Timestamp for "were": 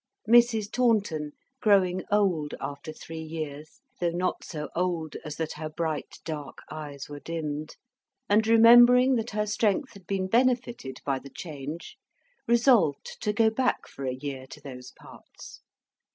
7.07-7.19